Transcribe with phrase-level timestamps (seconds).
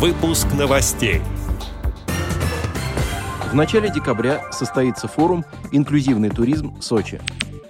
[0.00, 1.20] Выпуск новостей.
[3.50, 7.20] В начале декабря состоится форум «Инклюзивный туризм Сочи».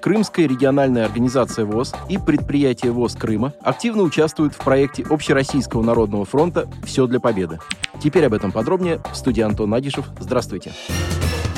[0.00, 6.70] Крымская региональная организация ВОЗ и предприятие ВОЗ Крыма активно участвуют в проекте Общероссийского народного фронта
[6.84, 7.58] «Все для победы».
[8.00, 10.04] Теперь об этом подробнее в студии Антон Агишев.
[10.20, 10.70] Здравствуйте.
[10.70, 11.49] Здравствуйте.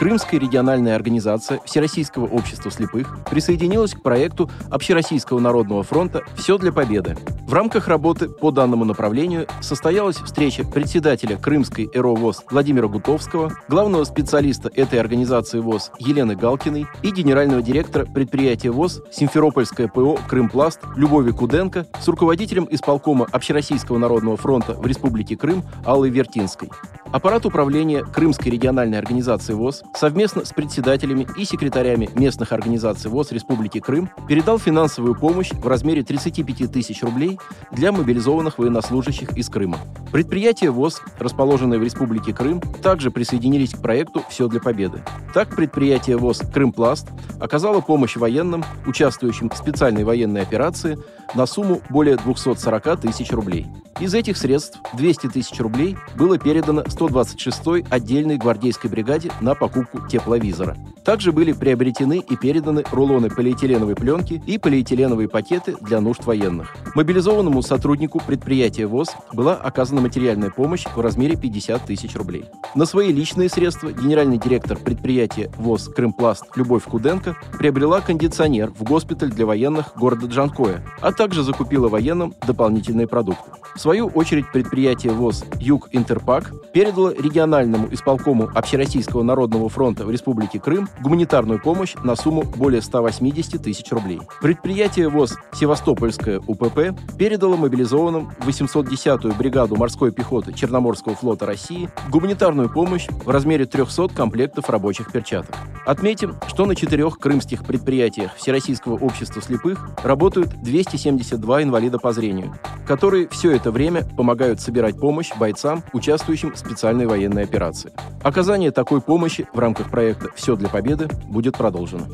[0.00, 7.18] Крымская региональная организация Всероссийского общества слепых присоединилась к проекту Общероссийского народного фронта «Все для победы».
[7.46, 14.04] В рамках работы по данному направлению состоялась встреча председателя Крымской ЭРО ВОЗ Владимира Гутовского, главного
[14.04, 21.32] специалиста этой организации ВОЗ Елены Галкиной и генерального директора предприятия ВОЗ Симферопольское ПО «Крымпласт» Любови
[21.32, 26.70] Куденко с руководителем исполкома Общероссийского народного фронта в Республике Крым Аллой Вертинской.
[27.12, 33.80] Аппарат управления Крымской региональной организации ВОЗ совместно с председателями и секретарями местных организаций ВОЗ Республики
[33.80, 37.38] Крым передал финансовую помощь в размере 35 тысяч рублей
[37.72, 39.78] для мобилизованных военнослужащих из Крыма.
[40.12, 45.02] Предприятия ВОЗ, расположенные в Республике Крым, также присоединились к проекту «Все для победы».
[45.34, 47.08] Так, предприятие ВОЗ «Крымпласт»
[47.40, 50.98] оказало помощь военным, участвующим в специальной военной операции,
[51.34, 53.66] на сумму более 240 тысяч рублей.
[54.00, 60.76] Из этих средств 200 тысяч рублей было передано 126-й отдельной гвардейской бригаде на покупку тепловизора.
[61.04, 66.74] Также были приобретены и переданы рулоны полиэтиленовой пленки и полиэтиленовые пакеты для нужд военных.
[66.94, 72.46] Мобилизованному сотруднику предприятия ВОЗ была оказана материальная помощь в размере 50 тысяч рублей.
[72.74, 79.30] На свои личные средства генеральный директор предприятия ВОЗ «Крымпласт» Любовь Куденко приобрела кондиционер в госпиталь
[79.30, 83.50] для военных города Джанкоя, а также закупила военным дополнительные продукты.
[83.74, 90.58] В свою очередь предприятие ВОЗ «Юг Интерпак» передало региональному исполкому Общероссийского народного фронта в Республике
[90.58, 94.22] Крым гуманитарную помощь на сумму более 180 тысяч рублей.
[94.40, 103.08] Предприятие ВОЗ «Севастопольская УПП» передало мобилизованным 810-ю бригаду морской пехоты Черноморского флота России гуманитарную помощь
[103.08, 105.54] в размере 300 комплектов рабочих перчаток.
[105.84, 112.54] Отметим, что на четырех крымских предприятиях Всероссийского общества слепых работают 272 инвалида по зрению,
[112.86, 117.92] которые все это время помогают собирать помощь бойцам, участвующим в специальной военной операции.
[118.22, 122.06] Оказание такой помощи в рамках проекта «Все для победы» будет продолжено.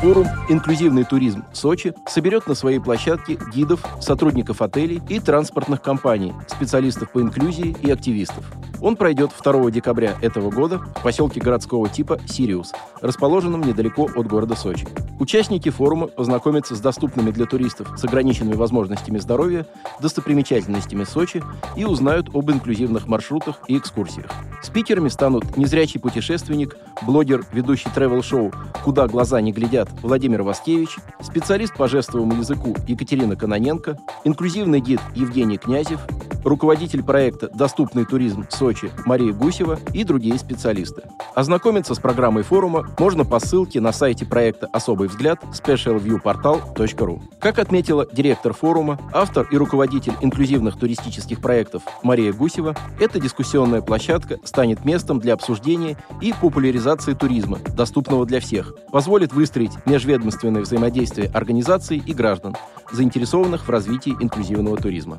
[0.00, 7.10] Форум «Инклюзивный туризм Сочи» соберет на своей площадке гидов, сотрудников отелей и транспортных компаний, специалистов
[7.10, 8.44] по инклюзии и активистов.
[8.80, 14.54] Он пройдет 2 декабря этого года в поселке городского типа Сириус, расположенном недалеко от города
[14.54, 14.86] Сочи.
[15.18, 19.66] Участники форума познакомятся с доступными для туристов с ограниченными возможностями здоровья,
[20.00, 21.42] достопримечательностями Сочи
[21.74, 24.30] и узнают об инклюзивных маршрутах и экскурсиях.
[24.62, 28.52] Спикерами станут незрячий путешественник, блогер, ведущий тревел-шоу
[28.84, 35.58] «Куда глаза не глядят» Владимир Васкевич, специалист по жестовому языку Екатерина Кононенко, инклюзивный гид Евгений
[35.58, 36.00] Князев,
[36.44, 41.02] руководитель проекта «Доступный туризм Сочи» Мария Гусева и другие специалисты.
[41.34, 47.20] Ознакомиться с программой форума можно по ссылке на сайте проекта «Особый взгляд» specialviewportal.ru.
[47.40, 54.38] Как отметила директор форума, автор и руководитель инклюзивных туристических проектов Мария Гусева, эта дискуссионная площадка
[54.44, 62.02] станет местом для обсуждения и популяризации туризма, доступного для всех, позволит выстроить межведомственное взаимодействие организаций
[62.04, 62.56] и граждан,
[62.92, 65.18] заинтересованных в развитии инклюзивного туризма.